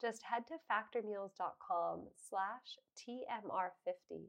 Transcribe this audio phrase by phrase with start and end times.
[0.00, 4.26] Just head to factormeals.com slash TMR50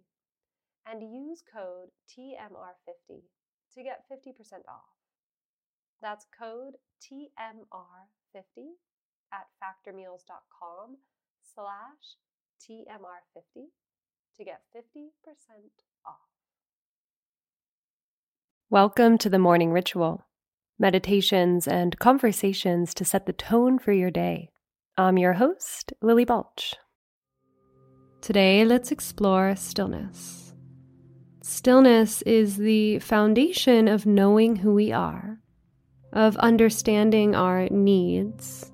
[0.88, 3.22] and use code TMR50
[3.76, 4.34] to get 50%
[4.67, 4.98] off.
[6.02, 8.66] That's code TMR50
[9.31, 10.98] at factormeals.com
[11.53, 12.17] slash
[12.67, 13.66] TMR50
[14.38, 15.09] to get 50%
[16.04, 16.16] off.
[18.72, 20.26] Welcome to the morning ritual
[20.80, 24.50] meditations and conversations to set the tone for your day.
[25.00, 26.75] I'm your host, Lilly Balch.
[28.19, 30.53] Today, let's explore stillness.
[31.42, 35.39] Stillness is the foundation of knowing who we are,
[36.11, 38.73] of understanding our needs,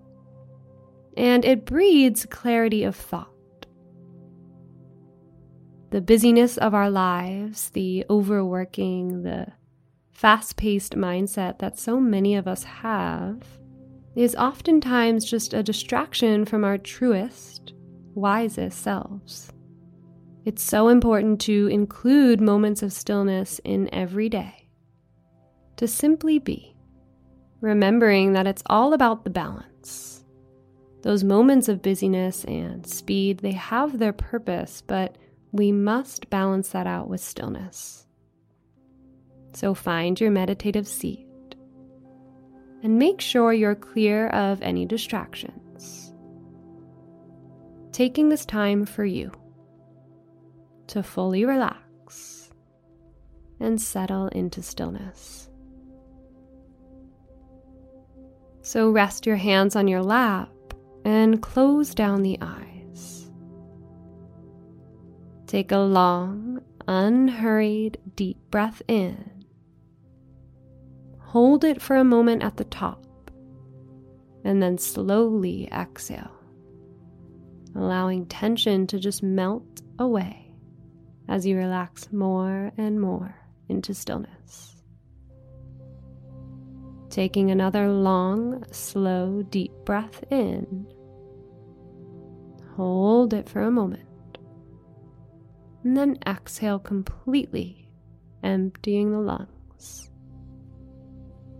[1.16, 3.68] and it breeds clarity of thought.
[5.92, 9.50] The busyness of our lives, the overworking, the
[10.12, 13.44] fast paced mindset that so many of us have
[14.16, 17.74] is oftentimes just a distraction from our truest,
[18.14, 19.52] wisest selves.
[20.46, 24.70] It's so important to include moments of stillness in every day,
[25.78, 26.75] to simply be,
[27.62, 30.24] remembering that it's all about the balance.
[31.02, 35.18] Those moments of busyness and speed, they have their purpose, but
[35.52, 38.06] we must balance that out with stillness.
[39.54, 41.25] So find your meditative seat
[42.85, 46.13] and make sure you're clear of any distractions.
[47.91, 49.31] Taking this time for you
[50.85, 52.51] to fully relax
[53.59, 55.50] and settle into stillness.
[58.62, 60.51] So rest your hands on your lap
[61.03, 63.31] and close down the eyes.
[65.47, 69.34] Take a long, unhurried, deep breath in
[71.35, 73.06] Hold it for a moment at the top
[74.46, 76.31] and then slowly exhale,
[77.75, 80.53] allowing tension to just melt away
[81.28, 83.35] as you relax more and more
[83.68, 84.78] into stillness.
[87.09, 90.88] Taking another long, slow, deep breath in.
[92.78, 94.38] Hold it for a moment.
[95.84, 97.90] And then exhale completely,
[98.41, 100.12] emptying the lungs.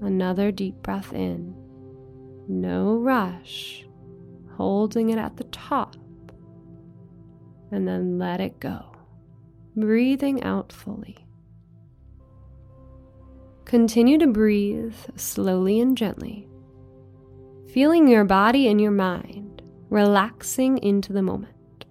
[0.02, 1.56] Another deep breath in.
[2.48, 3.86] No rush,
[4.56, 5.96] holding it at the top.
[7.72, 8.96] And then let it go,
[9.76, 11.26] breathing out fully.
[13.66, 16.48] Continue to breathe slowly and gently,
[17.74, 19.56] feeling your body and your mind
[19.90, 21.86] relaxing into the moment.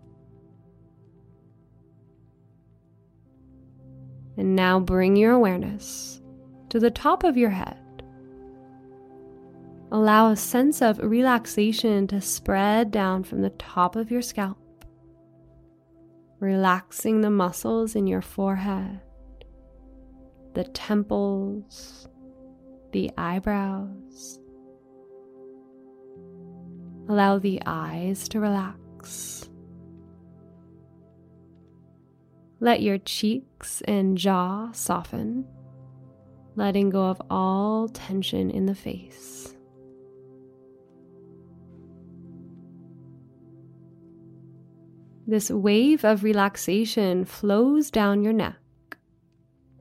[4.37, 6.21] And now bring your awareness
[6.71, 7.84] to the top of your head
[9.95, 14.85] Allow a sense of relaxation to spread down from the top of your scalp,
[16.41, 18.99] relaxing the muscles in your forehead,
[20.55, 22.09] the temples,
[22.91, 24.41] the eyebrows.
[27.09, 29.49] Allow the eyes to relax.
[32.59, 35.47] Let your cheeks and jaw soften,
[36.57, 39.54] letting go of all tension in the face.
[45.35, 48.57] This wave of relaxation flows down your neck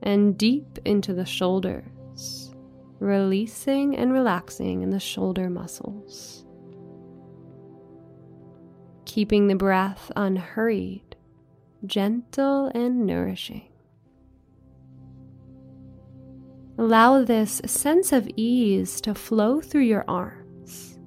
[0.02, 2.56] and deep into the shoulders,
[3.00, 6.44] releasing and relaxing in the shoulder muscles.
[9.06, 11.16] Keeping the breath unhurried,
[11.86, 13.70] gentle, and nourishing.
[16.80, 20.98] Allow this sense of ease to flow through your arms,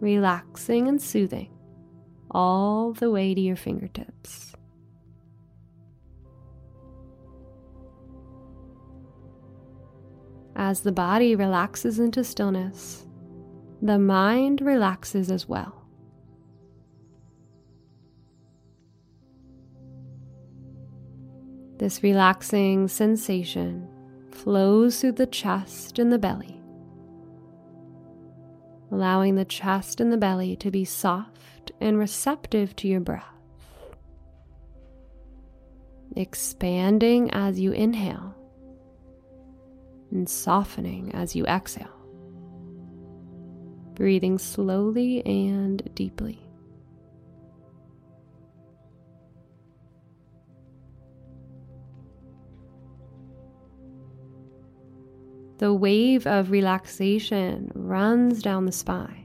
[0.00, 1.52] relaxing and soothing
[2.30, 4.54] all the way to your fingertips.
[10.56, 13.06] As the body relaxes into stillness,
[13.80, 15.80] the mind relaxes as well.
[21.78, 23.88] This relaxing sensation
[24.30, 26.60] flows through the chest and the belly,
[28.92, 30.84] allowing the chest and the belly to be
[31.60, 33.24] soft and receptive to your breath.
[36.16, 38.34] Expanding as you inhale
[40.10, 41.88] and softening as you exhale.
[43.94, 46.40] Breathing slowly and deeply.
[55.58, 59.19] The wave of relaxation runs down the spine,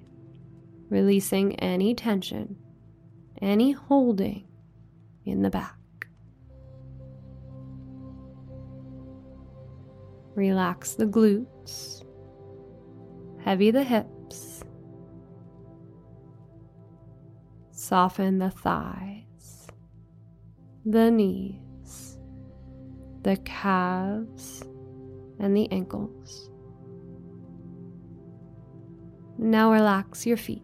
[0.89, 2.55] releasing any tension,
[3.41, 4.47] any holding
[5.25, 5.75] in the back.
[10.35, 12.03] Relax the glutes,
[13.43, 14.63] heavy the hips,
[17.71, 19.67] soften the thighs,
[20.85, 22.17] the knees,
[23.23, 24.61] the calves
[25.39, 26.51] and the ankles.
[29.37, 30.63] Now relax your feet,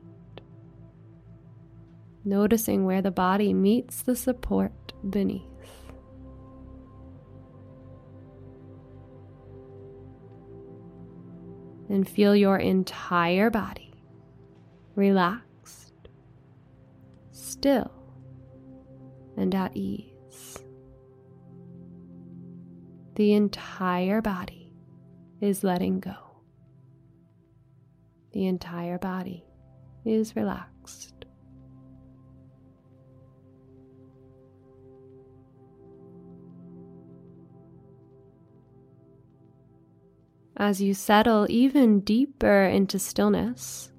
[2.24, 5.48] noticing where the body meets the support beneath.
[11.90, 13.94] And feel your entire body
[14.96, 15.94] relaxed,
[17.32, 17.92] still,
[19.36, 20.58] and at ease.
[23.16, 24.74] The entire body
[25.42, 26.16] is letting go.
[28.32, 29.44] The entire body
[30.06, 31.21] is relaxed.
[40.58, 43.92] As you settle even deeper into stillness,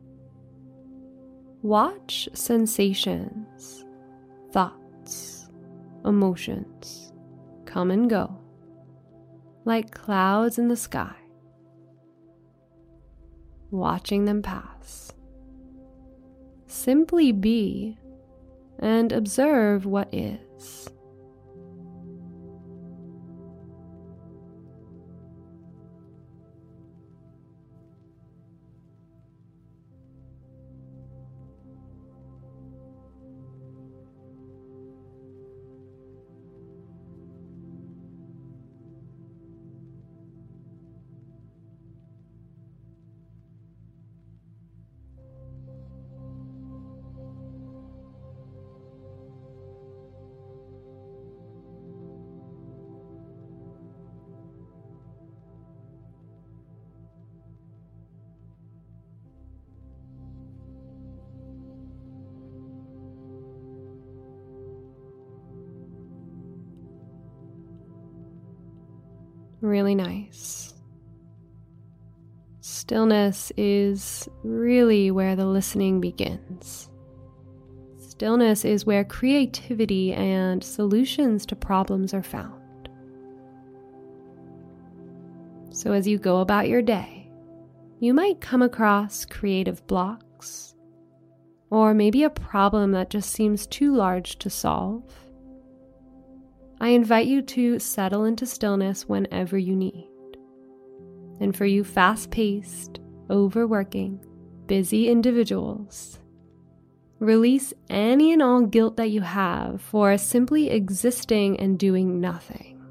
[1.62, 3.84] watch sensations,
[4.52, 5.48] thoughts,
[6.04, 7.12] emotions
[7.64, 8.36] come and go
[9.64, 11.14] like clouds in the sky
[13.72, 15.12] watching them pass.
[16.66, 17.98] Simply be
[18.78, 20.88] and observe what is.
[69.62, 70.74] Really nice.
[72.60, 76.90] Stillness is really where the listening begins.
[77.98, 82.60] Stillness is where creativity and solutions to problems are found.
[85.70, 87.30] So, as you go about your day,
[87.98, 90.74] you might come across creative blocks,
[91.70, 95.04] or maybe a problem that just seems too large to solve.
[96.82, 100.10] I invite you to settle into stillness whenever you need.
[101.38, 102.98] And for you fast paced,
[103.30, 104.24] overworking,
[104.66, 106.18] busy individuals,
[107.20, 112.84] release any and all guilt that you have for simply existing and doing nothing,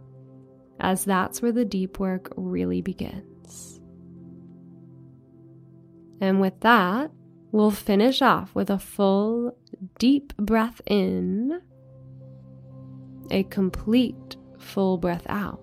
[0.80, 3.82] as that's where the deep work really begins.
[6.22, 7.12] And with that,
[7.52, 9.58] we'll finish off with a full,
[10.00, 11.62] deep breath in
[13.32, 15.60] a complete full breath out,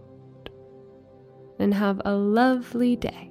[1.58, 3.30] and have a lovely day.